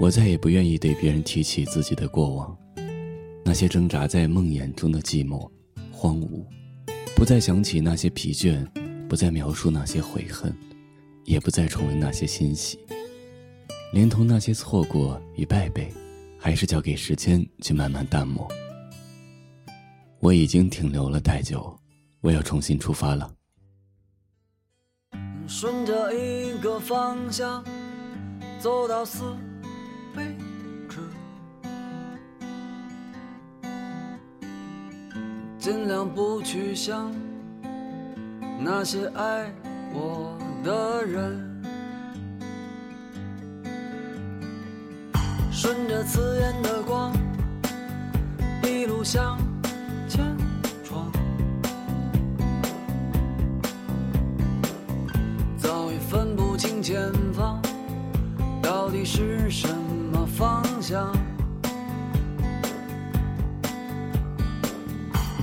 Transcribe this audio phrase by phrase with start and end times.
[0.00, 2.56] 我再也不愿意对别人提起自己的过往，
[3.44, 5.50] 那些挣扎在梦魇中的寂寞、
[5.90, 6.46] 荒芜，
[7.16, 8.64] 不再想起那些疲倦，
[9.08, 10.56] 不再描述那些悔恨，
[11.24, 12.78] 也不再重温那些欣喜，
[13.92, 15.92] 连同那些错过与败北，
[16.38, 18.48] 还是交给时间去慢慢淡漠。
[20.20, 21.76] 我已经停留了太久，
[22.20, 23.34] 我要重新出发了。
[25.48, 27.64] 顺着一个方向
[28.60, 29.24] 走到死。
[30.16, 30.36] 位
[30.88, 30.98] 置，
[35.58, 37.12] 尽量不去想
[38.60, 39.52] 那些爱
[39.92, 41.62] 我的人，
[45.50, 47.12] 顺着刺眼的光，
[48.62, 49.38] 一路向
[50.08, 50.24] 前
[50.84, 51.10] 闯，
[55.56, 57.60] 早已分不清前方
[58.62, 59.77] 到底是什么。
[60.88, 61.12] 向，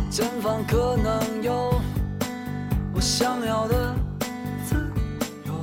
[0.09, 1.79] 前方可能有
[2.95, 3.95] 我想要的
[4.65, 4.75] 自
[5.45, 5.53] 由，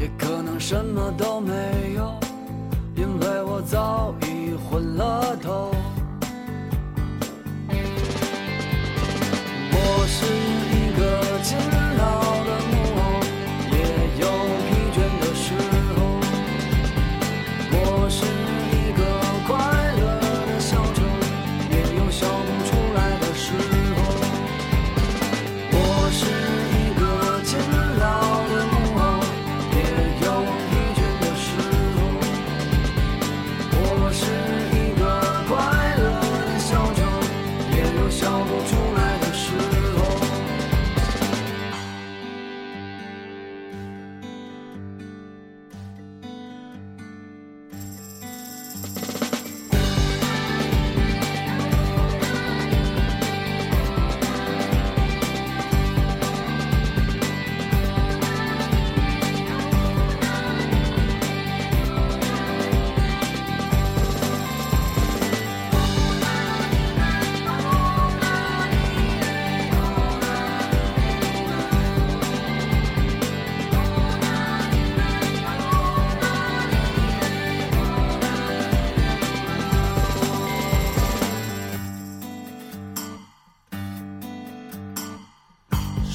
[0.00, 2.18] 也可能什么都没有，
[2.96, 5.70] 因为我早已昏了头。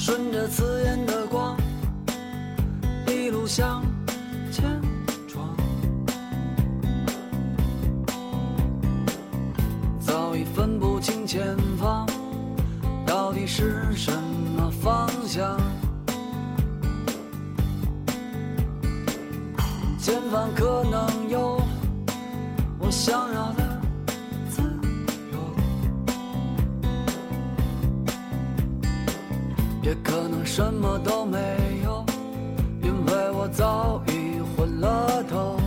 [0.04, 1.56] 顺着刺眼的光，
[3.06, 3.80] 一路向
[4.50, 4.64] 前
[5.28, 5.56] 闯，
[10.00, 12.04] 早已分不清前方
[13.06, 14.12] 到底是什
[14.56, 15.56] 么方向。
[20.00, 21.06] 前方可能
[29.82, 31.38] 也可能什么都没
[31.84, 32.06] 有
[32.82, 35.61] 因为我早已昏了头。